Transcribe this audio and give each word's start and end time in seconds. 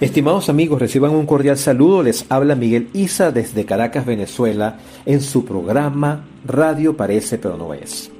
Estimados 0.00 0.48
amigos, 0.48 0.80
reciban 0.80 1.12
un 1.12 1.24
cordial 1.24 1.56
saludo. 1.56 2.02
Les 2.02 2.26
habla 2.28 2.56
Miguel 2.56 2.88
Isa 2.94 3.30
desde 3.30 3.64
Caracas, 3.64 4.04
Venezuela, 4.04 4.78
en 5.06 5.20
su 5.20 5.44
programa 5.44 6.24
Radio 6.44 6.96
Parece 6.96 7.38
pero 7.38 7.56
no 7.56 7.72
es. 7.72 8.10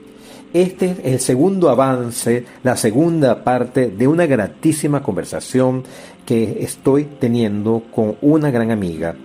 Este 0.52 0.92
es 0.92 0.98
el 1.02 1.18
segundo 1.18 1.68
avance, 1.70 2.44
la 2.62 2.76
segunda 2.76 3.42
parte 3.42 3.88
de 3.90 4.06
una 4.06 4.26
gratísima 4.26 5.02
conversación 5.02 5.82
que 6.24 6.58
estoy 6.60 7.06
teniendo 7.18 7.82
con 7.92 8.16
una 8.22 8.52
gran 8.52 8.70
amiga, 8.70 9.16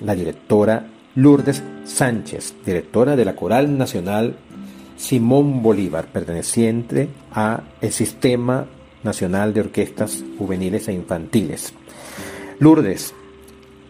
la 0.00 0.14
directora 0.14 0.86
Lourdes 1.16 1.64
Sánchez, 1.84 2.54
directora 2.64 3.16
de 3.16 3.24
la 3.24 3.34
Coral 3.34 3.76
Nacional 3.76 4.36
Simón 4.96 5.64
Bolívar, 5.64 6.06
perteneciente 6.06 7.08
a 7.32 7.60
el 7.80 7.90
Sistema 7.90 8.66
Nacional 9.02 9.52
de 9.52 9.62
Orquestas 9.62 10.24
Juveniles 10.38 10.86
e 10.86 10.92
Infantiles. 10.92 11.74
Lourdes, 12.60 13.14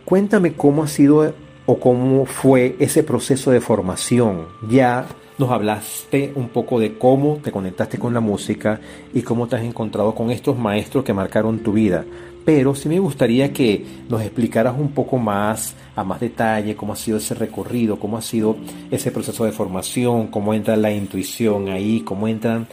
cuéntame 0.05 0.53
cómo 0.53 0.83
ha 0.83 0.89
sido 0.89 1.33
o 1.65 1.81
cómo 1.81 2.27
fue 2.27 2.77
ese 2.81 3.03
proceso 3.03 3.51
de 3.51 3.63
formación. 3.63 4.45
Ya 4.69 5.07
nos 5.39 5.51
hablaste 5.51 6.33
un 6.35 6.51
poco 6.51 6.79
de 6.79 6.99
cómo 6.99 7.39
te 7.43 7.51
conectaste 7.51 7.99
con 7.99 8.13
la 8.13 8.21
música 8.21 8.79
y 9.15 9.23
cómo 9.23 9.47
te 9.49 9.57
has 9.57 9.63
encontrado 9.63 10.15
con 10.15 10.31
estos 10.31 10.59
maestros 10.59 11.03
que 11.03 11.15
marcaron 11.15 11.61
tu 11.61 11.73
vida. 11.73 12.05
Pero 12.45 12.75
sí 12.75 12.91
me 12.91 12.99
gustaría 12.99 13.55
que 13.55 13.87
nos 14.11 14.21
explicaras 14.21 14.75
un 14.79 14.91
poco 14.93 15.17
más, 15.17 15.75
a 15.97 16.05
más 16.05 16.21
detalle, 16.21 16.77
cómo 16.77 16.93
ha 16.93 16.97
sido 16.97 17.17
ese 17.17 17.35
recorrido, 17.35 17.99
cómo 17.99 18.19
ha 18.19 18.23
sido 18.23 18.57
ese 18.91 19.11
proceso 19.11 19.47
de 19.47 19.53
formación, 19.53 20.27
cómo 20.27 20.53
entra 20.53 20.77
la 20.77 20.91
intuición 20.91 21.71
ahí, 21.71 22.01
cómo 22.01 22.29
entran 22.29 22.67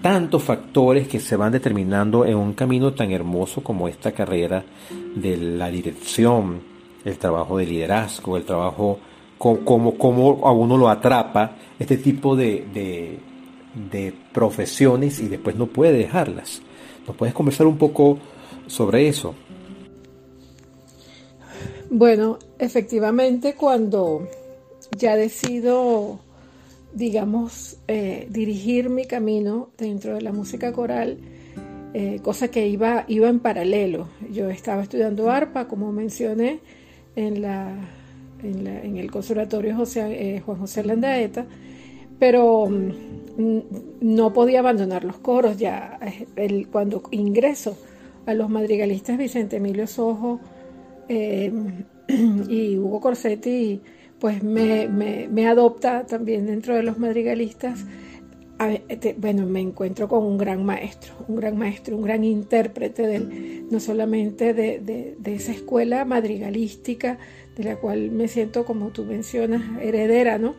tantos 0.00 0.42
factores 0.42 1.08
que 1.08 1.20
se 1.20 1.36
van 1.36 1.52
determinando 1.52 2.24
en 2.24 2.36
un 2.36 2.52
camino 2.54 2.92
tan 2.92 3.10
hermoso 3.10 3.62
como 3.62 3.88
esta 3.88 4.12
carrera 4.12 4.64
de 5.14 5.36
la 5.36 5.70
dirección, 5.70 6.60
el 7.04 7.18
trabajo 7.18 7.58
de 7.58 7.66
liderazgo, 7.66 8.36
el 8.36 8.44
trabajo 8.44 8.98
como, 9.38 9.98
como 9.98 10.46
a 10.46 10.52
uno 10.52 10.76
lo 10.76 10.88
atrapa 10.88 11.56
este 11.78 11.96
tipo 11.98 12.34
de, 12.36 12.66
de, 12.72 13.18
de, 13.90 14.14
profesiones 14.32 15.20
y 15.20 15.28
después 15.28 15.56
no 15.56 15.66
puede 15.66 15.92
dejarlas. 15.92 16.62
¿Nos 17.06 17.16
puedes 17.16 17.34
conversar 17.34 17.66
un 17.66 17.76
poco 17.76 18.18
sobre 18.66 19.08
eso? 19.08 19.34
Bueno, 21.90 22.38
efectivamente 22.58 23.54
cuando 23.54 24.26
ya 24.96 25.16
decido 25.16 26.20
digamos, 26.94 27.78
eh, 27.88 28.26
dirigir 28.30 28.88
mi 28.88 29.04
camino 29.04 29.70
dentro 29.76 30.14
de 30.14 30.22
la 30.22 30.32
música 30.32 30.72
coral, 30.72 31.18
eh, 31.92 32.20
cosa 32.22 32.48
que 32.48 32.68
iba, 32.68 33.04
iba 33.08 33.28
en 33.28 33.40
paralelo. 33.40 34.08
Yo 34.30 34.48
estaba 34.48 34.82
estudiando 34.82 35.30
arpa, 35.30 35.66
como 35.66 35.92
mencioné, 35.92 36.60
en, 37.16 37.42
la, 37.42 37.76
en, 38.42 38.96
el 38.96 39.10
Conservatorio 39.10 39.76
José, 39.76 40.36
eh, 40.36 40.40
Juan 40.40 40.58
José 40.58 40.84
Landaeta, 40.84 41.46
pero 42.18 42.66
mm, 42.68 43.60
no 44.00 44.32
podía 44.32 44.60
abandonar 44.60 45.04
los 45.04 45.18
coros. 45.18 45.56
Ya 45.56 45.98
el, 46.36 46.68
cuando 46.68 47.02
ingreso 47.10 47.76
a 48.26 48.34
los 48.34 48.48
madrigalistas 48.48 49.18
Vicente 49.18 49.56
Emilio 49.56 49.86
Sojo 49.86 50.40
y 51.08 52.78
Hugo 52.78 53.00
Corsetti, 53.00 53.80
pues 54.18 54.42
me, 54.42 55.46
adopta 55.46 56.06
también 56.06 56.46
dentro 56.46 56.74
de 56.74 56.82
los 56.82 56.98
madrigalistas. 56.98 57.84
bueno, 59.18 59.46
me 59.46 59.60
encuentro 59.60 60.08
con 60.08 60.24
un 60.24 60.38
gran 60.38 60.64
maestro, 60.64 61.14
un 61.28 61.36
gran 61.36 61.58
maestro, 61.58 61.96
un 61.96 62.02
gran 62.02 62.24
intérprete 62.24 63.06
del, 63.06 63.66
no 63.70 63.80
solamente 63.80 64.54
de, 64.54 65.16
esa 65.24 65.52
escuela 65.52 66.04
madrigalística, 66.04 67.18
de 67.56 67.64
la 67.64 67.76
cual 67.76 68.10
me 68.10 68.28
siento, 68.28 68.64
como 68.64 68.88
tú 68.90 69.04
mencionas, 69.04 69.62
heredera, 69.80 70.38
¿no? 70.38 70.54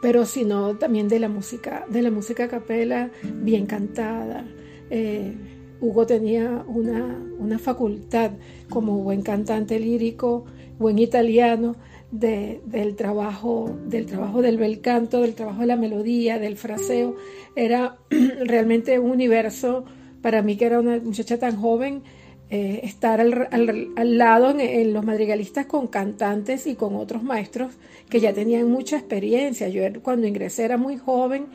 Pero 0.00 0.26
sino 0.26 0.76
también 0.76 1.08
de 1.08 1.20
la 1.20 1.28
música, 1.28 1.86
de 1.88 2.02
la 2.02 2.10
música 2.10 2.48
capela 2.48 3.10
bien 3.22 3.66
cantada. 3.66 4.44
Eh, 4.90 5.32
Hugo 5.80 6.06
tenía 6.06 6.64
una, 6.66 7.20
una 7.38 7.58
facultad 7.58 8.32
como 8.68 8.98
buen 8.98 9.22
cantante 9.22 9.78
lírico, 9.78 10.44
buen 10.78 10.98
italiano, 10.98 11.76
del, 12.12 12.94
trabajo, 12.94 13.74
del 13.86 14.06
trabajo 14.06 14.42
del 14.42 14.58
bel 14.58 14.80
canto, 14.80 15.22
del 15.22 15.34
trabajo 15.34 15.62
de 15.62 15.66
la 15.66 15.76
melodía, 15.76 16.38
del 16.38 16.56
fraseo. 16.56 17.16
Era 17.56 17.96
realmente 18.44 18.98
un 18.98 19.10
universo 19.10 19.84
para 20.20 20.42
mí 20.42 20.56
que 20.56 20.66
era 20.66 20.78
una 20.78 20.98
muchacha 20.98 21.38
tan 21.38 21.56
joven, 21.56 22.02
eh, 22.50 22.80
estar 22.84 23.20
al, 23.20 23.48
al, 23.50 24.18
lado 24.18 24.54
en, 24.56 24.92
los 24.92 25.04
madrigalistas 25.04 25.64
con 25.64 25.86
cantantes 25.86 26.66
y 26.66 26.74
con 26.74 26.96
otros 26.96 27.22
maestros 27.22 27.72
que 28.10 28.20
ya 28.20 28.34
tenían 28.34 28.70
mucha 28.70 28.98
experiencia. 28.98 29.68
Yo 29.68 29.82
cuando 30.02 30.26
ingresé 30.26 30.64
era 30.64 30.76
muy 30.76 30.98
joven 30.98 31.46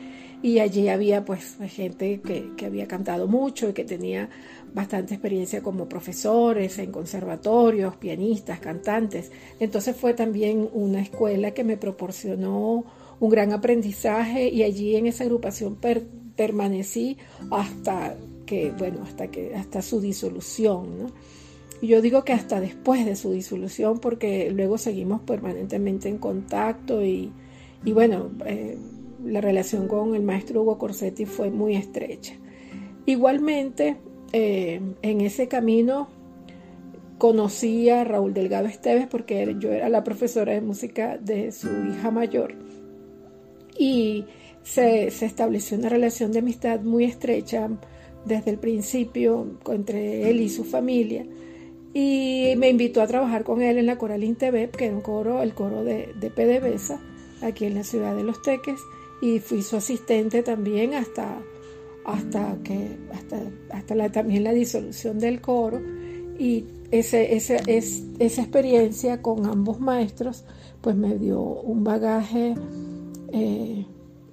y 0.42 0.58
allí 0.58 0.88
había 0.88 1.24
pues 1.24 1.56
gente 1.68 2.20
que, 2.20 2.50
que 2.56 2.66
había 2.66 2.88
cantado 2.88 3.28
mucho 3.28 3.70
y 3.70 3.72
que 3.74 3.84
tenía 3.84 4.28
bastante 4.74 5.14
experiencia 5.14 5.62
como 5.62 5.88
profesores 5.88 6.78
en 6.78 6.92
conservatorios, 6.92 7.96
pianistas, 7.96 8.60
cantantes. 8.60 9.30
Entonces 9.60 9.96
fue 9.96 10.14
también 10.14 10.68
una 10.72 11.00
escuela 11.00 11.52
que 11.52 11.64
me 11.64 11.76
proporcionó 11.76 12.84
un 13.20 13.30
gran 13.30 13.52
aprendizaje 13.52 14.48
y 14.48 14.62
allí 14.62 14.96
en 14.96 15.06
esa 15.06 15.24
agrupación 15.24 15.78
permanecí 16.36 17.16
hasta 17.50 18.16
que, 18.46 18.72
bueno, 18.78 19.02
hasta 19.02 19.28
que, 19.28 19.54
hasta 19.54 19.82
su 19.82 20.00
disolución, 20.00 21.12
yo 21.82 22.00
digo 22.00 22.24
que 22.24 22.32
hasta 22.32 22.60
después 22.60 23.04
de 23.04 23.14
su 23.14 23.32
disolución, 23.32 23.98
porque 23.98 24.50
luego 24.50 24.78
seguimos 24.78 25.20
permanentemente 25.20 26.08
en 26.08 26.18
contacto 26.18 27.04
y, 27.04 27.32
bueno, 27.84 28.30
eh, 28.46 28.76
la 29.24 29.40
relación 29.40 29.88
con 29.88 30.14
el 30.14 30.22
maestro 30.22 30.62
Hugo 30.62 30.78
Corsetti 30.78 31.24
fue 31.24 31.50
muy 31.50 31.76
estrecha. 31.76 32.34
Igualmente, 33.06 33.96
eh, 34.32 34.80
en 35.02 35.20
ese 35.20 35.48
camino 35.48 36.08
conocí 37.18 37.90
a 37.90 38.04
Raúl 38.04 38.32
Delgado 38.32 38.66
Esteves 38.66 39.08
porque 39.08 39.56
yo 39.58 39.72
era 39.72 39.88
la 39.88 40.04
profesora 40.04 40.52
de 40.52 40.60
música 40.60 41.18
de 41.18 41.52
su 41.52 41.68
hija 41.68 42.10
mayor. 42.10 42.54
Y 43.76 44.24
se, 44.62 45.06
estableció 45.06 45.76
una 45.76 45.88
relación 45.88 46.32
de 46.32 46.38
amistad 46.38 46.80
muy 46.80 47.04
estrecha 47.04 47.68
desde 48.24 48.50
el 48.50 48.58
principio 48.58 49.58
entre 49.66 50.30
él 50.30 50.40
y 50.40 50.48
su 50.48 50.64
familia. 50.64 51.26
Y 51.94 52.54
me 52.56 52.68
invitó 52.68 53.02
a 53.02 53.06
trabajar 53.06 53.44
con 53.44 53.62
él 53.62 53.78
en 53.78 53.86
la 53.86 53.98
Coral 53.98 54.22
Intebep, 54.22 54.74
que 54.76 54.86
era 54.86 54.94
un 54.94 55.00
coro, 55.00 55.42
el 55.42 55.54
coro 55.54 55.84
de, 55.84 56.12
de 56.20 56.30
PDVSA, 56.30 57.00
aquí 57.42 57.64
en 57.64 57.74
la 57.74 57.84
ciudad 57.84 58.14
de 58.14 58.24
Los 58.24 58.42
Teques, 58.42 58.80
y 59.22 59.40
fui 59.40 59.62
su 59.62 59.76
asistente 59.76 60.42
también 60.42 60.94
hasta 60.94 61.40
hasta 62.08 62.56
que 62.64 62.98
hasta, 63.12 63.40
hasta 63.70 63.94
la, 63.94 64.10
también 64.10 64.44
la 64.44 64.52
disolución 64.52 65.18
del 65.18 65.40
coro 65.40 65.80
y 66.38 66.64
ese, 66.90 67.36
ese, 67.36 67.60
es, 67.66 68.04
esa 68.18 68.42
experiencia 68.42 69.20
con 69.20 69.44
ambos 69.44 69.78
maestros 69.78 70.44
pues 70.80 70.96
me 70.96 71.18
dio 71.18 71.40
un 71.40 71.84
bagaje 71.84 72.54
eh, 73.32 73.84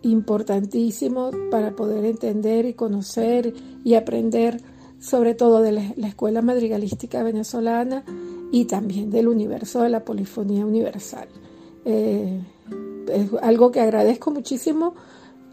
importantísimo 0.03 1.31
para 1.51 1.75
poder 1.75 2.05
entender 2.05 2.65
y 2.65 2.73
conocer 2.73 3.53
y 3.83 3.95
aprender 3.95 4.61
sobre 4.99 5.35
todo 5.35 5.61
de 5.61 5.73
la, 5.73 6.07
escuela 6.07 6.41
madrigalística 6.41 7.23
venezolana 7.23 8.05
y 8.51 8.65
también 8.65 9.09
del 9.09 9.27
universo 9.27 9.81
de 9.81 9.89
la 9.89 10.05
polifonía 10.05 10.65
universal. 10.65 11.27
Eh, 11.83 12.39
es 13.11 13.29
algo 13.41 13.71
que 13.71 13.81
agradezco 13.81 14.31
muchísimo 14.31 14.95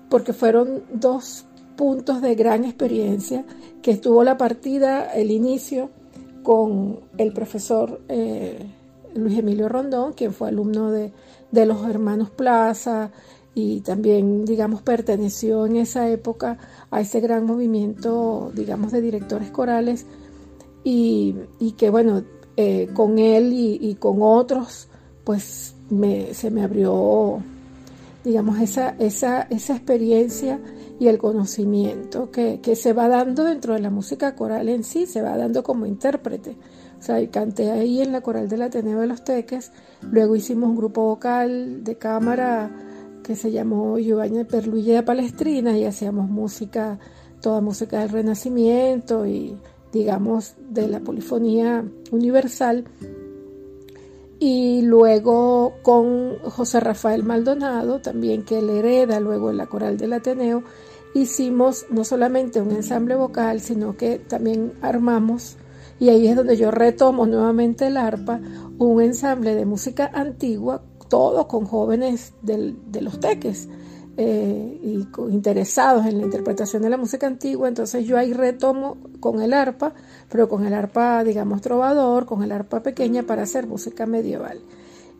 porque 0.09 0.33
fueron 0.33 0.85
dos 0.93 1.47
puntos 1.77 2.21
de 2.23 2.35
gran 2.35 2.65
experiencia 2.65 3.45
que 3.83 3.97
tuvo 3.97 4.25
la 4.25 4.37
partida, 4.37 5.13
el 5.13 5.31
inicio, 5.31 5.91
con 6.43 7.01
el 7.19 7.33
profesor 7.33 8.01
eh, 8.09 8.59
Luis 9.15 9.39
Emilio 9.39 9.69
Rondón, 9.69 10.13
quien 10.13 10.33
fue 10.33 10.49
alumno 10.49 10.91
de, 10.91 11.13
los 11.53 11.87
hermanos 11.89 12.31
Plaza 12.31 13.11
y 13.55 13.81
también, 13.81 14.45
digamos, 14.45 14.83
perteneció 14.83 15.67
en 15.67 15.77
esa 15.77 16.09
época 16.09 16.59
a 16.91 17.01
ese 17.01 17.21
gran 17.21 17.45
movimiento, 17.45 18.51
digamos, 18.55 18.91
de 18.93 19.03
directores 19.03 19.51
corales 19.51 20.07
y, 20.85 21.35
que, 21.77 21.91
bueno, 21.91 22.23
eh, 22.57 22.89
con 22.95 23.19
él 23.19 23.53
y, 23.53 23.95
con 23.97 24.23
otros, 24.23 24.89
pues 25.25 25.75
se 26.33 26.51
me 26.51 26.63
abrió, 26.63 27.43
digamos, 28.25 28.61
esa, 28.61 28.91
esa, 28.99 29.43
esa 29.43 29.75
experiencia 29.75 30.61
y 30.99 31.09
el 31.09 31.19
conocimiento 31.19 32.31
que, 32.31 32.61
se 32.77 32.93
va 32.93 33.09
dando 33.09 33.45
dentro 33.45 33.75
de 33.75 33.81
la 33.81 33.91
música 33.91 34.35
coral 34.35 34.69
en 34.69 34.85
sí, 34.85 35.07
se 35.07 35.23
va 35.23 35.37
dando 35.37 35.63
como 35.63 35.87
intérprete. 35.87 36.57
O 36.99 37.03
sea, 37.03 37.29
canté 37.31 37.73
ahí 37.73 38.01
en 38.01 38.13
la 38.13 38.21
coral 38.21 38.49
del 38.49 38.63
Ateneo 38.63 39.01
de 39.01 39.09
los 39.09 39.25
Teques, 39.25 39.73
luego 40.03 40.37
hicimos 40.37 40.71
un 40.71 40.77
grupo 40.77 41.03
vocal 41.03 41.83
de 41.83 41.97
cámara 41.97 42.71
que 43.25 43.35
se 43.35 43.51
llamó 43.51 43.99
Giovanni 43.99 44.45
Perluye 44.45 44.95
de 44.95 45.03
Palestrina 45.03 45.77
y 45.77 45.85
hacíamos 45.85 46.29
música, 46.29 46.99
toda 47.41 47.61
música 47.61 48.01
del 48.01 48.11
Renacimiento 48.11 49.27
y, 49.27 49.57
digamos, 49.93 50.55
de 50.71 50.87
la 50.89 51.01
polifonía 51.01 51.85
universal. 52.13 52.85
Y 54.45 54.83
luego 54.83 55.75
con 55.83 56.37
José 56.41 56.81
Rafael 56.81 57.23
Maldonado, 57.23 58.01
también 58.01 58.43
que 58.43 58.59
él 58.59 58.71
hereda 58.71 59.21
luego 59.21 59.51
en 59.53 59.57
la 59.57 59.69
coral 59.69 59.99
del 59.99 60.15
Ateneo, 60.15 60.65
hicimos 61.15 61.87
no 61.91 62.03
solamente 62.03 62.61
un 62.61 62.73
ensamble 62.73 63.15
vocal, 63.15 63.61
sino 63.61 63.97
que 63.97 64.19
también 64.19 64.73
armamos, 64.83 65.59
y 66.01 66.09
ahí 66.09 66.27
es 66.27 66.35
donde 66.35 66.57
yo 66.57 66.73
retomo 66.73 67.25
nuevamente 67.25 67.87
el 67.87 67.97
arpa, 67.97 68.41
un 68.79 69.01
ensamble 69.01 69.55
de 69.55 69.65
música 69.65 70.11
antigua, 70.13 70.83
todo 71.09 71.47
con 71.47 71.65
jóvenes 71.65 72.35
de 72.43 73.01
los 73.01 73.21
teques. 73.21 73.69
Eh, 74.19 74.79
y 74.83 75.09
interesados 75.31 76.05
en 76.05 76.19
la 76.19 76.25
interpretación 76.25 76.83
de 76.83 76.91
la 76.91 76.99
música 76.99 77.27
antigua, 77.27 77.67
entonces 77.67 78.07
yo 78.07 78.19
ahí 78.19 78.35
retomo 78.35 78.99
con 79.21 79.41
el 79.41 79.55
arpa, 79.55 79.95
pero 80.29 80.51
con 80.51 80.67
el 80.67 80.75
arpa, 80.75 81.25
digamos, 81.25 81.63
trovador, 81.63 82.27
con 82.27 82.43
el 82.43 82.53
arpa 82.53 82.83
pequeña 82.83 83.23
para 83.23 83.45
hacer 83.45 83.67
música 83.67 84.05
medieval. 84.05 84.61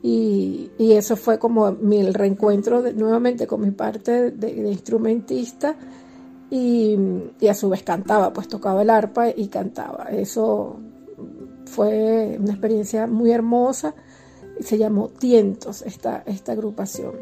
Y, 0.03 0.69
eso 0.77 1.15
fue 1.15 1.39
como 1.39 1.71
mi, 1.71 2.01
el 2.01 2.13
reencuentro 2.13 2.83
nuevamente 2.93 3.47
con 3.47 3.61
mi 3.61 3.71
parte 3.71 4.29
de, 4.31 4.69
instrumentista 4.69 5.75
y, 6.51 6.95
y, 7.39 7.47
a 7.47 7.53
su 7.55 7.69
vez 7.69 7.81
cantaba, 7.81 8.31
pues 8.31 8.47
tocaba 8.47 8.83
el 8.83 8.91
arpa 8.91 9.29
y 9.29 9.47
cantaba. 9.47 10.09
Eso 10.11 10.77
fue 11.65 12.37
una 12.39 12.51
experiencia 12.51 13.07
muy 13.07 13.31
hermosa, 13.31 13.95
se 14.59 14.77
llamó 14.77 15.09
Tientos 15.09 15.81
esta, 15.81 16.21
esta 16.27 16.51
agrupación. 16.51 17.13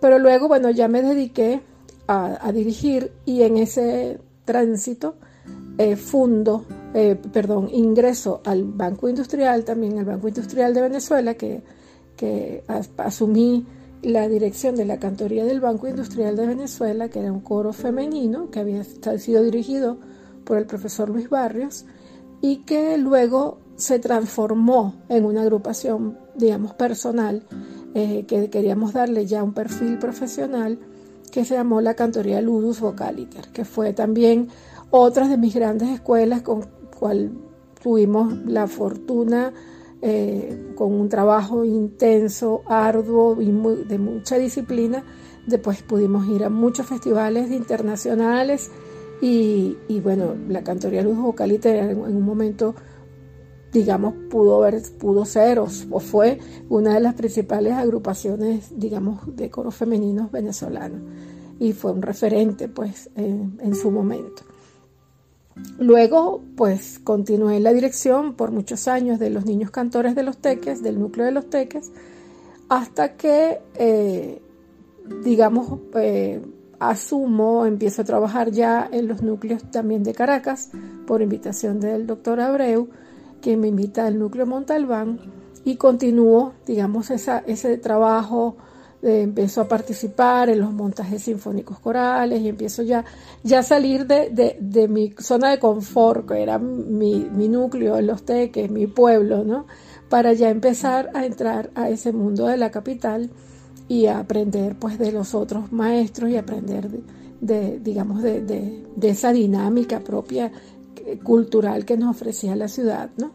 Pero 0.00 0.18
luego, 0.18 0.48
bueno, 0.48 0.70
ya 0.70 0.88
me 0.88 1.02
dediqué 1.02 1.60
a, 2.06 2.52
dirigir 2.52 3.12
y 3.26 3.42
en 3.42 3.58
ese 3.58 4.18
tránsito 4.44 5.16
eh, 5.76 5.96
fundo, 5.96 6.64
eh, 6.94 7.16
perdón, 7.32 7.68
ingreso 7.70 8.40
al 8.44 8.64
Banco 8.64 9.08
Industrial, 9.08 9.64
también 9.64 9.98
al 9.98 10.06
Banco 10.06 10.28
Industrial 10.28 10.72
de 10.72 10.80
Venezuela, 10.80 11.34
que, 11.34 11.62
que 12.16 12.64
asumí 12.96 13.66
la 14.02 14.28
dirección 14.28 14.76
de 14.76 14.84
la 14.84 14.98
cantoría 14.98 15.44
del 15.44 15.60
Banco 15.60 15.88
Industrial 15.88 16.36
de 16.36 16.46
Venezuela, 16.46 17.08
que 17.08 17.20
era 17.20 17.32
un 17.32 17.40
coro 17.40 17.72
femenino 17.72 18.50
que 18.50 18.60
había 18.60 18.84
sido 18.84 19.42
dirigido 19.42 19.98
por 20.44 20.56
el 20.56 20.66
profesor 20.66 21.10
Luis 21.10 21.28
Barrios 21.28 21.84
y 22.40 22.58
que 22.58 22.96
luego 22.96 23.58
se 23.76 23.98
transformó 23.98 24.94
en 25.08 25.24
una 25.24 25.42
agrupación, 25.42 26.18
digamos, 26.36 26.74
personal 26.74 27.42
eh, 27.94 28.24
que 28.26 28.50
queríamos 28.50 28.92
darle 28.92 29.26
ya 29.26 29.42
un 29.42 29.54
perfil 29.54 29.98
profesional 29.98 30.78
que 31.30 31.44
se 31.44 31.54
llamó 31.54 31.80
la 31.80 31.94
Cantoría 31.94 32.40
Ludus 32.40 32.80
Vocaliter, 32.80 33.48
que 33.48 33.64
fue 33.64 33.92
también 33.92 34.48
otra 34.90 35.28
de 35.28 35.36
mis 35.36 35.54
grandes 35.54 35.88
escuelas 35.90 36.42
con 36.42 36.66
cual 36.98 37.32
tuvimos 37.82 38.34
la 38.46 38.66
fortuna 38.66 39.52
eh, 40.00 40.72
con 40.74 40.92
un 40.92 41.08
trabajo 41.08 41.64
intenso, 41.64 42.62
arduo 42.66 43.40
y 43.40 43.50
de 43.88 43.98
mucha 43.98 44.38
disciplina. 44.38 45.04
Después 45.46 45.82
pudimos 45.82 46.28
ir 46.28 46.44
a 46.44 46.50
muchos 46.50 46.86
festivales 46.86 47.50
internacionales 47.50 48.70
y, 49.20 49.76
bueno, 50.02 50.34
la 50.48 50.62
Cantoría 50.62 51.02
Ludus 51.02 51.18
Vocaliter 51.18 51.76
en 51.76 51.98
un 51.98 52.22
momento 52.22 52.74
digamos, 53.72 54.14
pudo, 54.30 54.60
ver, 54.60 54.80
pudo 54.98 55.24
ser 55.24 55.58
o, 55.58 55.66
fue 55.66 56.38
una 56.68 56.94
de 56.94 57.00
las 57.00 57.14
principales 57.14 57.74
agrupaciones, 57.74 58.78
digamos, 58.78 59.36
de 59.36 59.50
coros 59.50 59.74
femeninos 59.74 60.30
venezolanos 60.30 61.00
y 61.58 61.72
fue 61.72 61.92
un 61.92 62.02
referente, 62.02 62.68
pues, 62.68 63.10
en, 63.16 63.74
su 63.74 63.90
momento. 63.90 64.42
Luego, 65.78 66.42
pues, 66.56 67.00
continué 67.02 67.56
en 67.56 67.64
la 67.64 67.72
dirección 67.72 68.34
por 68.34 68.52
muchos 68.52 68.86
años 68.86 69.18
de 69.18 69.30
los 69.30 69.44
niños 69.44 69.70
cantores 69.70 70.14
de 70.14 70.22
los 70.22 70.38
teques, 70.38 70.82
del 70.82 71.00
núcleo 71.00 71.26
de 71.26 71.32
los 71.32 71.50
teques, 71.50 71.90
hasta 72.68 73.16
que, 73.16 73.60
eh, 73.74 74.40
digamos, 75.24 75.80
eh, 75.96 76.40
asumo, 76.78 77.66
empiezo 77.66 78.02
a 78.02 78.04
trabajar 78.04 78.52
ya 78.52 78.88
en 78.92 79.08
los 79.08 79.22
núcleos 79.22 79.68
también 79.72 80.04
de 80.04 80.14
Caracas, 80.14 80.70
por 81.08 81.22
invitación 81.22 81.80
del 81.80 82.06
doctor 82.06 82.40
Abreu, 82.40 82.88
que 83.40 83.56
me 83.56 83.68
invita 83.68 84.06
al 84.06 84.18
núcleo 84.18 84.46
Montalbán 84.46 85.20
y 85.64 85.76
continúo, 85.76 86.54
digamos, 86.66 87.10
ese 87.10 87.78
trabajo, 87.78 88.56
empiezo 89.02 89.60
a 89.60 89.68
participar 89.68 90.48
en 90.48 90.60
los 90.60 90.72
montajes 90.72 91.22
sinfónicos 91.22 91.78
corales 91.78 92.40
y 92.40 92.48
empiezo 92.48 92.82
ya, 92.82 93.04
ya 93.42 93.60
a 93.60 93.62
salir 93.62 94.06
de, 94.06 94.88
mi 94.88 95.14
zona 95.18 95.50
de 95.50 95.58
confort, 95.58 96.28
que 96.28 96.42
era 96.42 96.58
mi, 96.58 97.28
núcleo 97.48 97.98
en 97.98 98.06
los 98.06 98.24
teques, 98.24 98.70
mi 98.70 98.86
pueblo, 98.86 99.44
¿no? 99.44 99.66
Para 100.08 100.32
ya 100.32 100.50
empezar 100.50 101.10
a 101.14 101.26
entrar 101.26 101.70
a 101.74 101.90
ese 101.90 102.12
mundo 102.12 102.46
de 102.46 102.56
la 102.56 102.70
capital 102.70 103.30
y 103.88 104.06
a 104.06 104.18
aprender 104.18 104.76
pues 104.78 104.98
de 104.98 105.12
los 105.12 105.34
otros 105.34 105.72
maestros 105.72 106.30
y 106.30 106.36
aprender 106.36 106.88
de, 107.40 107.78
digamos, 107.78 108.22
de, 108.22 108.84
esa 109.02 109.32
dinámica 109.32 110.00
propia 110.00 110.50
cultural 111.22 111.84
que 111.84 111.96
nos 111.96 112.10
ofrecía 112.10 112.56
la 112.56 112.68
ciudad, 112.68 113.10
¿no? 113.16 113.32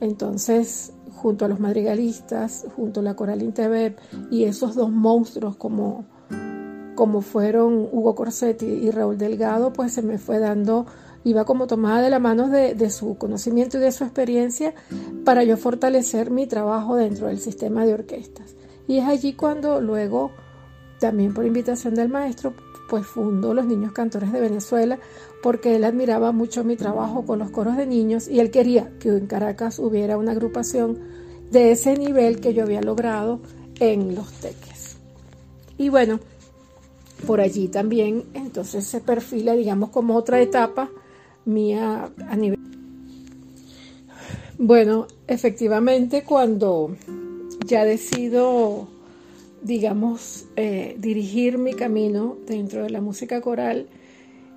Entonces, 0.00 0.92
junto 1.16 1.44
a 1.44 1.48
los 1.48 1.60
madrigalistas, 1.60 2.66
junto 2.76 3.00
a 3.00 3.02
la 3.02 3.14
Coral 3.16 3.42
Intebeb 3.42 3.96
y 4.30 4.44
esos 4.44 4.74
dos 4.74 4.90
monstruos 4.90 5.56
como, 5.56 6.04
como 6.94 7.22
fueron 7.22 7.88
Hugo 7.90 8.14
Corsetti 8.14 8.66
y 8.66 8.90
Raúl 8.90 9.18
Delgado, 9.18 9.72
pues 9.72 9.92
se 9.92 10.02
me 10.02 10.18
fue 10.18 10.38
dando, 10.38 10.86
iba 11.24 11.44
como 11.44 11.66
tomada 11.66 12.02
de 12.02 12.10
la 12.10 12.18
mano 12.18 12.48
de 12.48 12.90
su 12.90 13.16
conocimiento 13.16 13.78
y 13.78 13.80
de 13.80 13.92
su 13.92 14.04
experiencia 14.04 14.74
para 15.24 15.42
yo 15.42 15.56
fortalecer 15.56 16.30
mi 16.30 16.46
trabajo 16.46 16.96
dentro 16.96 17.28
del 17.28 17.38
sistema 17.38 17.84
de 17.84 17.94
orquestas. 17.94 18.54
Y 18.86 18.98
es 18.98 19.04
allí 19.06 19.32
cuando 19.32 19.80
luego, 19.80 20.30
también 21.00 21.34
por 21.34 21.44
invitación 21.44 21.94
del 21.94 22.08
maestro, 22.08 22.54
pues 22.88 23.06
fundó 23.06 23.54
Los 23.54 23.66
Niños 23.66 23.92
Cantores 23.92 24.32
de 24.32 24.40
Venezuela, 24.40 24.98
porque 25.42 25.76
él 25.76 25.84
admiraba 25.84 26.32
mucho 26.32 26.64
mi 26.64 26.76
trabajo 26.76 27.24
con 27.24 27.38
los 27.38 27.50
coros 27.50 27.76
de 27.76 27.86
niños 27.86 28.28
y 28.28 28.40
él 28.40 28.50
quería 28.50 28.90
que 28.98 29.10
en 29.10 29.26
Caracas 29.26 29.78
hubiera 29.78 30.16
una 30.16 30.32
agrupación 30.32 30.98
de 31.50 31.72
ese 31.72 31.96
nivel 31.96 32.40
que 32.40 32.54
yo 32.54 32.64
había 32.64 32.80
logrado 32.80 33.40
en 33.78 34.14
los 34.14 34.32
teques. 34.32 34.96
Y 35.78 35.88
bueno, 35.88 36.20
por 37.26 37.40
allí 37.40 37.68
también 37.68 38.24
entonces 38.34 38.86
se 38.86 39.00
perfila, 39.00 39.54
digamos, 39.54 39.90
como 39.90 40.16
otra 40.16 40.40
etapa 40.40 40.90
mía 41.44 42.10
a 42.28 42.36
nivel... 42.36 42.58
Bueno, 44.58 45.06
efectivamente 45.26 46.24
cuando 46.24 46.96
ya 47.66 47.84
decido, 47.84 48.88
digamos, 49.66 50.46
eh, 50.54 50.94
dirigir 50.98 51.58
mi 51.58 51.74
camino 51.74 52.38
dentro 52.46 52.84
de 52.84 52.90
la 52.90 53.00
música 53.00 53.40
coral, 53.40 53.88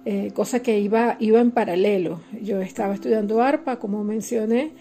eh, 0.05 0.31
cosa 0.35 0.61
que 0.61 0.79
iba, 0.79 1.17
iba 1.19 1.41
en 1.41 1.49
paralelo. 1.51 2.21
Yo 2.41 2.61
estaba 2.61 2.93
estudiando 2.93 3.41
arpa, 3.41 3.79
como 3.79 4.03
mencioné, 4.03 4.71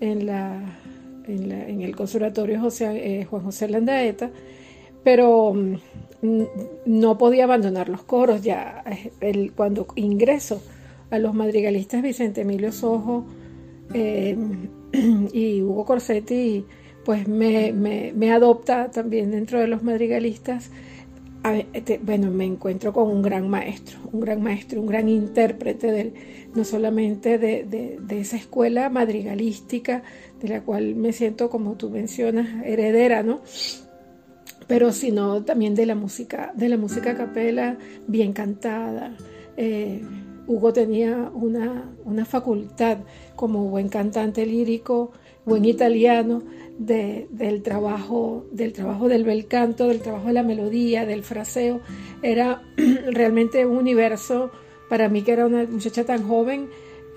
en, 0.00 0.26
la, 0.26 0.78
en, 1.26 1.82
el 1.82 1.96
conservatorio 1.96 2.60
José, 2.60 3.20
eh, 3.20 3.24
Juan 3.24 3.42
José 3.42 3.68
Landaeta, 3.68 4.30
pero 5.02 5.52
mm, 5.52 6.42
no 6.86 7.18
podía 7.18 7.44
abandonar 7.44 7.88
los 7.88 8.04
coros. 8.04 8.42
Ya 8.42 8.84
el, 9.20 9.52
cuando 9.52 9.88
ingreso 9.96 10.62
a 11.10 11.18
los 11.18 11.34
madrigalistas 11.34 12.02
Vicente 12.02 12.42
Emilio 12.42 12.70
Sojo 12.70 13.26
eh, 13.92 14.36
y 15.32 15.60
Hugo 15.60 15.84
Corsetti, 15.84 16.64
pues 17.04 17.26
me, 17.28 17.72
me, 17.72 18.32
adopta 18.32 18.90
también 18.90 19.30
dentro 19.30 19.60
de 19.60 19.66
los 19.66 19.82
madrigalistas 19.82 20.70
este, 21.72 21.98
bueno, 21.98 22.30
me 22.30 22.44
encuentro 22.44 22.92
con 22.92 23.08
un 23.08 23.20
gran 23.20 23.48
maestro, 23.48 23.98
un 24.12 24.20
gran 24.20 24.40
maestro, 24.42 24.80
un 24.80 24.86
gran 24.86 25.08
intérprete 25.08 25.90
del, 25.90 26.14
no 26.54 26.64
solamente 26.64 27.36
de, 27.38 27.98
esa 28.10 28.36
escuela 28.36 28.88
madrigalística, 28.90 30.04
de 30.40 30.48
la 30.48 30.62
cual 30.62 30.94
me 30.94 31.12
siento, 31.12 31.50
como 31.50 31.74
tú 31.74 31.90
mencionas, 31.90 32.64
heredera, 32.64 33.24
¿no? 33.24 33.40
Pero 34.68 34.92
sino 34.92 35.42
también 35.42 35.74
de 35.74 35.86
la 35.86 35.96
música, 35.96 36.52
de 36.54 36.68
la 36.68 36.76
música 36.76 37.16
capela 37.16 37.76
bien 38.06 38.32
cantada. 38.32 39.16
Eh, 39.56 40.00
Hugo 40.46 40.72
tenía 40.72 41.28
una, 41.34 41.90
una 42.04 42.24
facultad 42.24 42.98
como 43.34 43.64
buen 43.64 43.88
cantante 43.88 44.46
lírico, 44.46 45.10
buen 45.44 45.64
italiano, 45.64 46.42
del, 46.78 47.62
trabajo, 47.62 48.46
del 48.50 48.72
trabajo 48.72 49.08
del 49.08 49.24
bel 49.24 49.46
canto, 49.46 49.88
del 49.88 50.00
trabajo 50.00 50.28
de 50.28 50.32
la 50.32 50.42
melodía, 50.42 51.06
del 51.06 51.22
fraseo. 51.22 51.80
Era 52.22 52.62
realmente 53.06 53.66
un 53.66 53.76
universo 53.76 54.50
para 54.88 55.08
mí 55.08 55.22
que 55.22 55.32
era 55.32 55.46
una 55.46 55.64
muchacha 55.64 56.04
tan 56.04 56.26
joven. 56.26 56.68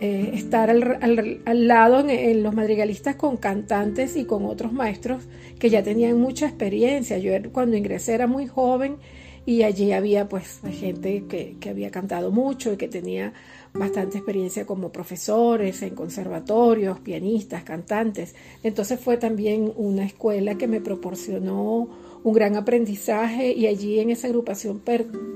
Eh, 0.02 0.32
estar 0.34 0.70
al, 0.70 1.68
lado 1.68 2.06
en, 2.06 2.44
los 2.44 2.54
madrigalistas 2.54 3.16
con 3.16 3.38
cantantes 3.38 4.18
y 4.18 4.26
con 4.26 4.46
otros 4.46 4.74
maestros 4.74 5.24
que 5.58 5.70
ya 5.70 5.84
tenían 5.84 6.20
mucha 6.20 6.48
experiencia. 6.48 7.18
Yo 7.18 7.32
cuando 7.54 7.78
ingresé 7.78 8.14
era 8.14 8.28
muy 8.28 8.46
joven 8.46 8.98
y 9.46 9.64
allí 9.64 9.94
había 9.94 10.28
pues 10.28 10.60
gente 10.70 11.24
que, 11.30 11.56
que 11.62 11.70
había 11.70 11.92
cantado 11.92 12.32
mucho 12.32 12.74
y 12.74 12.78
que 12.78 12.90
tenía 12.90 13.32
bastante 13.78 14.18
experiencia 14.18 14.66
como 14.66 14.92
profesores 14.92 15.82
en 15.82 15.96
conservatorios, 15.96 17.00
pianistas, 17.00 17.64
cantantes. 17.64 18.36
Entonces 18.64 19.00
fue 19.00 19.18
también 19.18 19.72
una 19.76 20.06
escuela 20.06 20.56
que 20.56 20.68
me 20.68 20.82
proporcionó 20.82 21.90
un 22.24 22.34
gran 22.34 22.56
aprendizaje 22.56 23.52
y 23.52 23.68
allí 23.68 24.00
en 24.00 24.10
esa 24.10 24.28
agrupación 24.28 24.82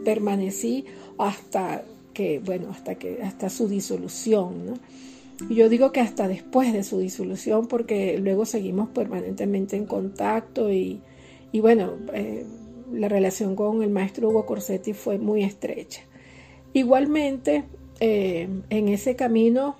permanecí 0.04 0.86
hasta 1.18 1.84
que, 2.14 2.40
bueno, 2.40 2.70
hasta 2.72 2.96
que, 2.96 3.22
hasta 3.22 3.50
su 3.50 3.68
disolución, 3.68 4.80
yo 5.50 5.70
digo 5.70 5.92
que 5.92 6.02
hasta 6.02 6.28
después 6.28 6.74
de 6.74 6.84
su 6.84 7.00
disolución, 7.00 7.68
porque 7.68 8.18
luego 8.18 8.46
seguimos 8.46 8.90
permanentemente 8.90 9.78
en 9.78 9.86
contacto 9.86 10.72
y, 10.72 11.00
y 11.52 11.60
bueno, 11.60 11.94
eh, 12.14 12.46
la 12.92 13.08
relación 13.08 13.56
con 13.56 13.84
el 13.84 13.90
maestro 13.90 14.30
Hugo 14.30 14.46
Corsetti 14.46 14.94
fue 14.94 15.18
muy 15.18 15.44
estrecha. 15.44 16.02
Igualmente, 16.74 17.64
eh, 18.00 18.48
en 18.70 18.88
ese 18.88 19.16
camino 19.16 19.78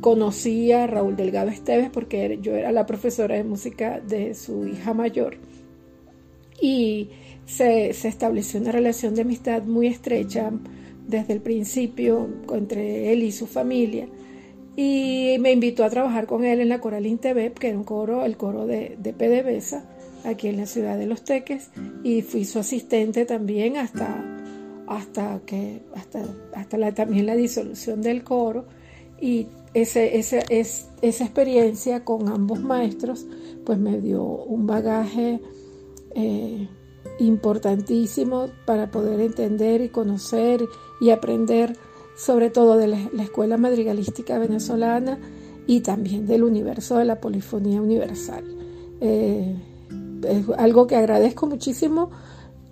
conocí 0.00 0.70
a 0.72 0.86
Raúl 0.86 1.16
Delgado 1.16 1.50
Esteves 1.50 1.90
porque 1.90 2.38
yo 2.40 2.54
era 2.54 2.72
la 2.72 2.86
profesora 2.86 3.34
de 3.34 3.44
música 3.44 4.00
de 4.00 4.34
su 4.34 4.66
hija 4.66 4.94
mayor 4.94 5.38
y 6.60 7.10
se, 7.46 7.92
se 7.92 8.08
estableció 8.08 8.60
una 8.60 8.72
relación 8.72 9.14
de 9.14 9.22
amistad 9.22 9.62
muy 9.64 9.86
estrecha 9.86 10.52
desde 11.06 11.34
el 11.34 11.40
principio 11.40 12.28
entre 12.52 13.12
él 13.12 13.22
y 13.22 13.32
su 13.32 13.46
familia. 13.46 14.08
Y 14.76 15.36
me 15.40 15.52
invitó 15.52 15.84
a 15.84 15.90
trabajar 15.90 16.26
con 16.26 16.44
él 16.44 16.60
en 16.60 16.68
la 16.68 16.80
Coral 16.80 17.06
Intebep, 17.06 17.58
que 17.58 17.68
era 17.68 17.78
un 17.78 17.84
coro, 17.84 18.24
el 18.24 18.36
coro 18.36 18.66
de, 18.66 18.96
de 18.98 19.12
PDVSA, 19.12 19.84
aquí 20.24 20.48
en 20.48 20.56
la 20.56 20.66
ciudad 20.66 20.98
de 20.98 21.06
Los 21.06 21.22
Teques, 21.22 21.70
y 22.02 22.22
fui 22.22 22.44
su 22.44 22.58
asistente 22.58 23.24
también 23.24 23.76
hasta, 23.76 24.33
hasta, 24.86 25.40
que, 25.46 25.82
hasta, 25.94 26.24
hasta 26.54 26.76
la, 26.76 26.92
también 26.92 27.26
la 27.26 27.36
disolución 27.36 28.02
del 28.02 28.24
coro. 28.24 28.66
Y 29.20 29.48
ese, 29.72 30.18
ese, 30.18 30.44
es, 30.48 30.88
esa 31.02 31.24
experiencia 31.24 32.04
con 32.04 32.28
ambos 32.28 32.60
maestros, 32.60 33.26
pues 33.64 33.78
me 33.78 34.00
dio 34.00 34.22
un 34.22 34.66
bagaje 34.66 35.40
eh, 36.14 36.68
importantísimo 37.18 38.48
para 38.66 38.90
poder 38.90 39.20
entender 39.20 39.80
y 39.80 39.88
conocer 39.88 40.64
y 41.00 41.10
aprender 41.10 41.76
sobre 42.16 42.50
todo 42.50 42.76
de 42.76 42.86
la, 42.88 42.98
Escuela 43.20 43.56
Madrigalística 43.56 44.38
Venezolana 44.38 45.18
y 45.66 45.80
también 45.80 46.26
del 46.26 46.44
universo 46.44 46.98
de 46.98 47.04
la 47.04 47.20
polifonía 47.20 47.80
universal. 47.80 48.44
Eh, 49.00 49.56
es 50.28 50.48
algo 50.56 50.86
que 50.86 50.96
agradezco 50.96 51.46
muchísimo 51.46 52.10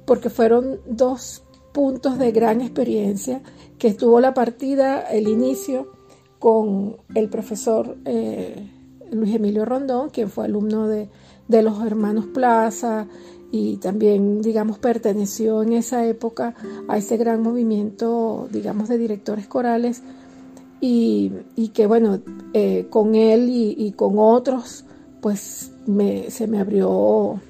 porque 0.04 0.30
fueron 0.30 0.80
dos 0.86 1.42
puntos 1.72 2.18
de 2.18 2.32
gran 2.32 2.60
experiencia 2.60 3.42
que 3.78 3.88
estuvo 3.88 4.20
la 4.20 4.34
partida, 4.34 5.00
el 5.00 5.28
inicio, 5.28 5.92
con 6.38 6.96
el 7.14 7.28
profesor 7.28 7.96
eh, 8.04 8.68
Luis 9.10 9.34
Emilio 9.34 9.64
Rondón, 9.64 10.10
quien 10.10 10.28
fue 10.28 10.46
alumno 10.46 10.88
de, 10.88 11.08
de 11.48 11.62
los 11.62 11.84
hermanos 11.84 12.26
Plaza 12.26 13.06
y 13.52 13.76
también, 13.76 14.40
digamos, 14.40 14.78
perteneció 14.78 15.62
en 15.62 15.74
esa 15.74 16.06
época 16.06 16.54
a 16.88 16.96
ese 16.96 17.18
gran 17.18 17.42
movimiento, 17.42 18.48
digamos, 18.50 18.88
de 18.88 18.96
directores 18.96 19.46
corales. 19.46 20.02
Y, 20.80 21.30
que, 21.74 21.86
bueno, 21.86 22.20
eh, 22.54 22.86
con 22.90 23.14
él 23.14 23.48
y, 23.50 23.92
con 23.92 24.14
otros, 24.18 24.84
pues 25.20 25.70
me, 25.86 26.30
se 26.30 26.48
me 26.48 26.58
abrió, 26.58 27.40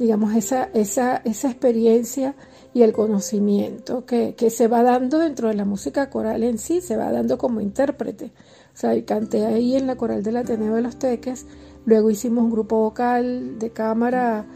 digamos, 0.00 0.34
esa, 0.34 0.64
esa, 0.74 1.18
esa 1.18 1.50
experiencia 1.50 2.34
y 2.72 2.82
el 2.82 2.92
conocimiento 2.92 4.06
que, 4.06 4.34
que, 4.34 4.48
se 4.48 4.66
va 4.66 4.82
dando 4.82 5.18
dentro 5.18 5.48
de 5.48 5.54
la 5.54 5.64
música 5.64 6.08
coral 6.08 6.42
en 6.42 6.58
sí, 6.58 6.80
se 6.80 6.96
va 6.96 7.12
dando 7.12 7.36
como 7.36 7.60
intérprete. 7.60 8.32
O 8.72 8.76
sea, 8.76 9.04
canté 9.04 9.44
ahí 9.44 9.76
en 9.76 9.86
la 9.86 9.96
coral 9.96 10.22
del 10.22 10.38
Ateneo 10.38 10.74
de 10.74 10.82
los 10.82 10.96
Teques, 10.96 11.46
luego 11.84 12.10
hicimos 12.10 12.44
un 12.44 12.50
grupo 12.50 12.78
vocal 12.80 13.58
de 13.58 13.70
cámara 13.70 14.46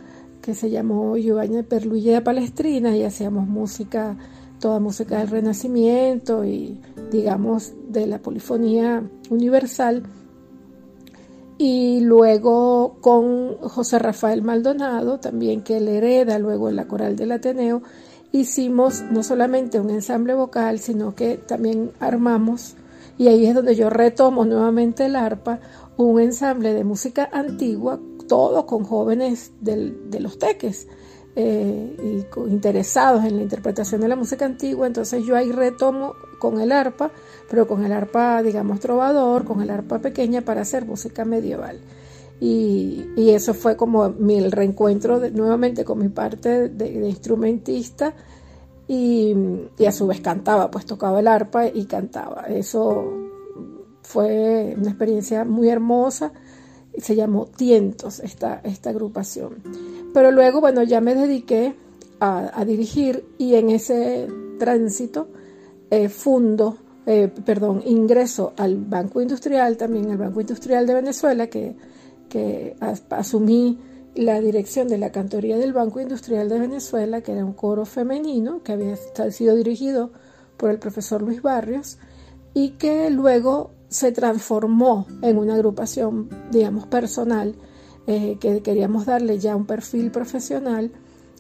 que 0.40 0.54
se 0.54 0.70
llamó 0.70 1.16
Giovanni 1.16 1.62
de 1.62 2.20
Palestrina 2.22 2.96
y 2.96 3.02
hacíamos 3.02 3.46
música, 3.46 4.16
toda 4.60 4.80
música 4.80 5.18
del 5.18 5.28
Renacimiento 5.28 6.44
y 6.44 6.80
digamos 7.10 7.74
de 7.88 8.06
la 8.06 8.18
polifonía 8.18 9.02
universal. 9.30 10.04
Y 11.56 12.00
luego 12.00 12.96
con 13.00 13.56
José 13.58 13.98
Rafael 13.98 14.42
Maldonado, 14.42 15.20
también 15.20 15.62
que 15.62 15.76
él 15.76 15.88
hereda 15.88 16.38
luego 16.38 16.68
en 16.68 16.76
la 16.76 16.88
coral 16.88 17.16
del 17.16 17.32
Ateneo, 17.32 17.82
hicimos 18.32 19.02
no 19.10 19.22
solamente 19.22 19.78
un 19.78 19.90
ensamble 19.90 20.34
vocal, 20.34 20.80
sino 20.80 21.14
que 21.14 21.36
también 21.36 21.92
armamos, 22.00 22.74
y 23.16 23.28
ahí 23.28 23.46
es 23.46 23.54
donde 23.54 23.76
yo 23.76 23.90
retomo 23.90 24.44
nuevamente 24.44 25.06
el 25.06 25.14
arpa, 25.14 25.60
un 25.96 26.20
ensamble 26.20 26.74
de 26.74 26.82
música 26.82 27.30
antigua 27.32 28.00
todo 28.26 28.66
con 28.66 28.84
jóvenes 28.84 29.52
de 29.60 30.20
los 30.20 30.38
teques 30.38 30.88
eh, 31.36 32.24
interesados 32.48 33.24
en 33.24 33.36
la 33.36 33.42
interpretación 33.42 34.00
de 34.00 34.08
la 34.08 34.16
música 34.16 34.44
antigua. 34.44 34.86
Entonces 34.86 35.24
yo 35.24 35.36
ahí 35.36 35.50
retomo 35.52 36.14
con 36.50 36.60
el 36.60 36.72
arpa, 36.72 37.10
pero 37.48 37.66
con 37.66 37.84
el 37.84 37.92
arpa, 37.92 38.42
digamos, 38.42 38.80
trovador, 38.80 39.44
con 39.44 39.62
el 39.62 39.70
arpa 39.70 39.98
pequeña 39.98 40.42
para 40.42 40.60
hacer 40.60 40.84
música 40.84 41.24
medieval. 41.24 41.78
Y, 42.40 43.06
eso 43.16 43.54
fue 43.54 43.76
como 43.76 44.10
mi, 44.10 44.36
el 44.36 44.52
reencuentro 44.52 45.18
nuevamente 45.30 45.84
con 45.84 45.98
mi 45.98 46.08
parte 46.08 46.68
de, 46.68 47.08
instrumentista 47.08 48.14
y, 48.86 49.34
y, 49.78 49.86
a 49.86 49.92
su 49.92 50.06
vez 50.06 50.20
cantaba, 50.20 50.70
pues 50.70 50.84
tocaba 50.84 51.20
el 51.20 51.28
arpa 51.28 51.66
y 51.66 51.86
cantaba. 51.86 52.42
Eso 52.48 53.10
fue 54.02 54.74
una 54.76 54.90
experiencia 54.90 55.44
muy 55.44 55.68
hermosa 55.70 56.32
se 56.98 57.16
llamó 57.16 57.46
Tientos 57.46 58.20
esta, 58.20 58.60
esta 58.64 58.90
agrupación. 58.90 59.62
Pero 60.12 60.30
luego, 60.30 60.60
bueno, 60.60 60.82
ya 60.82 61.00
me 61.00 61.14
dediqué 61.14 61.74
a, 62.20 62.64
dirigir 62.64 63.26
y 63.36 63.54
en 63.56 63.68
ese 63.68 64.28
tránsito 64.58 65.28
eh, 65.94 66.08
fundo, 66.08 66.76
eh, 67.06 67.30
perdón, 67.44 67.80
ingreso 67.86 68.52
al 68.56 68.76
Banco 68.76 69.20
Industrial, 69.20 69.76
también 69.76 70.10
al 70.10 70.16
Banco 70.16 70.40
Industrial 70.40 70.84
de 70.88 70.94
Venezuela, 70.94 71.46
que, 71.46 71.76
que 72.28 72.74
asumí 73.10 73.78
la 74.16 74.40
dirección 74.40 74.88
de 74.88 74.98
la 74.98 75.12
cantoría 75.12 75.56
del 75.56 75.72
Banco 75.72 76.00
Industrial 76.00 76.48
de 76.48 76.58
Venezuela, 76.58 77.20
que 77.20 77.30
era 77.30 77.44
un 77.44 77.52
coro 77.52 77.84
femenino 77.84 78.64
que 78.64 78.72
había 78.72 78.96
sido 79.30 79.54
dirigido 79.54 80.10
por 80.56 80.70
el 80.70 80.80
profesor 80.80 81.22
Luis 81.22 81.42
Barrios 81.42 81.98
y 82.54 82.70
que 82.70 83.08
luego 83.10 83.70
se 83.88 84.10
transformó 84.10 85.06
en 85.22 85.38
una 85.38 85.54
agrupación, 85.54 86.28
digamos, 86.50 86.88
personal, 86.88 87.54
eh, 88.08 88.36
que 88.40 88.62
queríamos 88.62 89.06
darle 89.06 89.38
ya 89.38 89.54
un 89.54 89.66
perfil 89.66 90.10
profesional, 90.10 90.90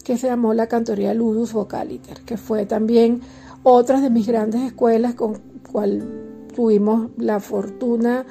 que 0.04 0.16
se 0.16 0.28
llamó 0.28 0.54
la 0.54 0.68
Cantoría 0.68 1.12
Ludus 1.12 1.52
Vocaliter, 1.52 2.20
que 2.20 2.36
fue 2.36 2.66
también 2.66 3.20
otra 3.64 4.00
de 4.00 4.10
mis 4.10 4.26
grandes 4.26 4.62
escuelas 4.62 5.14
con 5.14 5.40
cual 5.72 6.46
tuvimos 6.54 7.10
la 7.18 7.40
fortuna 7.40 8.24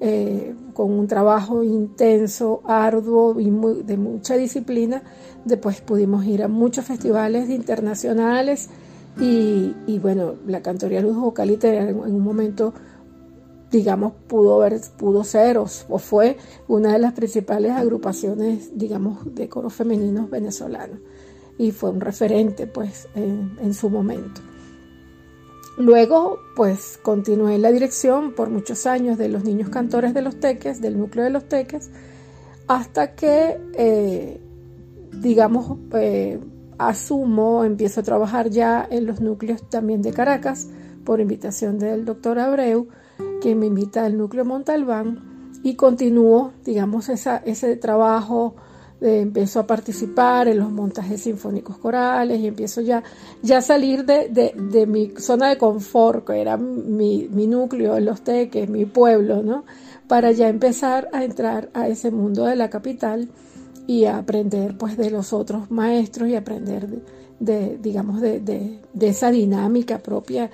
eh, 0.00 0.54
con 0.74 0.90
un 0.92 1.06
trabajo 1.06 1.62
intenso, 1.62 2.60
arduo 2.64 3.40
y 3.40 3.50
de 3.84 3.96
mucha 3.96 4.36
disciplina, 4.36 5.02
después 5.44 5.80
pudimos 5.80 6.24
ir 6.26 6.42
a 6.42 6.48
muchos 6.48 6.84
festivales 6.84 7.48
internacionales 7.50 8.68
y, 9.18 9.98
bueno, 9.98 10.34
la 10.46 10.62
Cantoría 10.62 11.02
Ludus 11.02 11.18
Vocaliter 11.18 11.74
en 11.74 11.98
un 11.98 12.20
momento 12.22 12.72
digamos, 13.70 14.12
pudo, 14.26 14.58
ver, 14.58 14.80
pudo 14.96 15.22
ser 15.24 15.58
o, 15.58 15.66
fue 15.66 16.36
una 16.66 16.92
de 16.92 16.98
las 16.98 17.12
principales 17.12 17.72
agrupaciones, 17.72 18.76
digamos, 18.76 19.34
de 19.34 19.48
coros 19.48 19.74
femeninos 19.74 20.28
venezolanos. 20.28 20.98
Y 21.56 21.72
fue 21.72 21.90
un 21.90 22.00
referente, 22.00 22.66
pues, 22.66 23.08
en, 23.14 23.74
su 23.74 23.90
momento. 23.90 24.40
Luego, 25.80 26.40
pues, 26.56 26.98
continué 27.02 27.54
en 27.54 27.62
la 27.62 27.72
dirección 27.72 28.34
por 28.34 28.50
muchos 28.50 28.84
años 28.84 29.16
de 29.16 29.30
los 29.30 29.44
niños 29.44 29.70
cantores 29.70 30.12
de 30.12 30.20
los 30.20 30.38
teques, 30.38 30.82
del 30.82 30.98
núcleo 30.98 31.24
de 31.24 31.30
los 31.30 31.48
teques, 31.48 31.90
hasta 32.68 33.14
que, 33.14 33.58
eh, 33.72 34.38
digamos, 35.22 35.78
eh, 35.94 36.38
asumo, 36.76 37.64
empiezo 37.64 38.00
a 38.00 38.02
trabajar 38.02 38.50
ya 38.50 38.86
en 38.90 39.06
los 39.06 39.22
núcleos 39.22 39.70
también 39.70 40.02
de 40.02 40.12
Caracas, 40.12 40.68
por 41.02 41.18
invitación 41.18 41.78
del 41.78 42.04
doctor 42.04 42.38
Abreu, 42.38 42.88
que 43.40 43.54
me 43.54 43.64
invita 43.64 44.04
al 44.04 44.18
núcleo 44.18 44.44
Montalbán 44.44 45.50
y 45.62 45.76
continúo, 45.76 46.52
digamos, 46.62 47.08
ese 47.08 47.76
trabajo. 47.76 48.54
Eh, 49.00 49.20
empiezo 49.20 49.60
a 49.60 49.66
participar 49.66 50.48
en 50.48 50.58
los 50.58 50.70
montajes 50.70 51.22
sinfónicos 51.22 51.78
corales 51.78 52.38
y 52.40 52.46
empiezo 52.46 52.82
ya, 52.82 53.02
ya 53.42 53.58
a 53.58 53.62
salir 53.62 54.04
de, 54.04 54.28
de, 54.28 54.86
mi 54.86 55.12
zona 55.16 55.48
de 55.48 55.56
confort, 55.56 56.26
que 56.26 56.40
era 56.40 56.58
mi, 56.58 57.26
mi 57.30 57.46
núcleo 57.46 57.96
en 57.96 58.04
los 58.04 58.22
teques, 58.22 58.68
mi 58.68 58.84
pueblo, 58.84 59.42
¿no? 59.42 59.64
Para 60.06 60.32
ya 60.32 60.48
empezar 60.48 61.08
a 61.12 61.24
entrar 61.24 61.70
a 61.72 61.88
ese 61.88 62.10
mundo 62.10 62.44
de 62.44 62.56
la 62.56 62.68
capital 62.68 63.30
y 63.86 64.04
a 64.04 64.18
aprender 64.18 64.76
pues 64.76 64.96
de 64.96 65.10
los 65.10 65.32
otros 65.32 65.70
maestros 65.70 66.28
y 66.28 66.36
aprender 66.36 66.86
de 67.40 67.78
digamos, 67.78 68.20
de, 68.20 68.38
de, 68.38 69.08
esa 69.08 69.30
dinámica 69.30 69.98
propia 69.98 70.50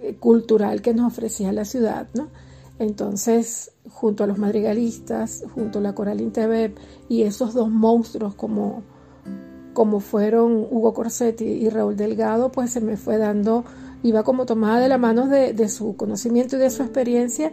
eh, 0.00 0.14
cultural 0.18 0.80
que 0.80 0.94
nos 0.94 1.12
ofrecía 1.12 1.52
la 1.52 1.64
ciudad, 1.64 2.06
¿no? 2.14 2.28
Entonces, 2.78 3.72
junto 3.90 4.24
a 4.24 4.26
los 4.26 4.38
madrigalistas, 4.38 5.44
junto 5.54 5.80
a 5.80 5.82
la 5.82 5.94
Coral 5.94 6.20
Intebeb 6.20 6.74
y 7.08 7.22
esos 7.22 7.54
dos 7.54 7.70
monstruos 7.70 8.34
como, 8.34 8.82
como 9.72 10.00
fueron 10.00 10.66
Hugo 10.70 10.94
Corsetti 10.94 11.44
y 11.44 11.68
Raúl 11.70 11.96
Delgado, 11.96 12.52
pues 12.52 12.70
se 12.70 12.80
me 12.80 12.96
fue 12.96 13.18
dando, 13.18 13.64
iba 14.02 14.22
como 14.22 14.46
tomada 14.46 14.78
de 14.78 14.88
la 14.88 14.98
mano 14.98 15.26
de, 15.26 15.52
de 15.52 15.68
su 15.68 15.96
conocimiento 15.96 16.56
y 16.56 16.60
de 16.60 16.70
su 16.70 16.82
experiencia 16.82 17.52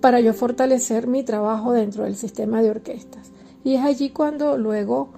para 0.00 0.20
yo 0.20 0.34
fortalecer 0.34 1.06
mi 1.06 1.22
trabajo 1.22 1.72
dentro 1.72 2.04
del 2.04 2.16
sistema 2.16 2.60
de 2.60 2.70
orquestas. 2.70 3.32
Y 3.64 3.74
es 3.74 3.82
allí 3.82 4.10
cuando 4.10 4.58
luego, 4.58 5.12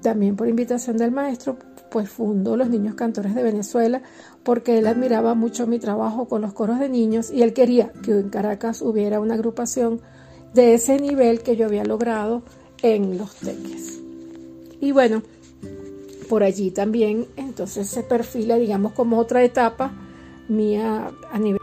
también 0.00 0.36
por 0.36 0.48
invitación 0.48 0.96
del 0.96 1.10
maestro, 1.10 1.58
pues 1.92 2.08
fundó 2.08 2.56
los 2.56 2.70
Niños 2.70 2.94
Cantores 2.94 3.34
de 3.34 3.42
Venezuela, 3.42 4.02
porque 4.42 4.78
él 4.78 4.86
admiraba 4.86 5.34
mucho 5.34 5.66
mi 5.66 5.78
trabajo 5.78 6.26
con 6.26 6.42
los 6.42 6.52
coros 6.52 6.78
de 6.78 6.88
niños 6.88 7.30
y 7.30 7.42
él 7.42 7.52
quería 7.52 7.92
que 8.02 8.12
en 8.12 8.30
Caracas 8.30 8.82
hubiera 8.82 9.20
una 9.20 9.34
agrupación 9.34 10.00
de 10.54 10.74
ese 10.74 10.98
nivel 10.98 11.42
que 11.42 11.56
yo 11.56 11.66
había 11.66 11.84
logrado 11.84 12.42
en 12.82 13.18
los 13.18 13.34
teques. 13.36 14.00
Y 14.80 14.92
bueno, 14.92 15.22
por 16.28 16.42
allí 16.42 16.70
también 16.70 17.26
entonces 17.36 17.88
se 17.88 18.02
perfila, 18.02 18.56
digamos, 18.56 18.92
como 18.92 19.18
otra 19.18 19.44
etapa 19.44 19.92
mía 20.48 21.12
a 21.30 21.38
nivel 21.38 21.61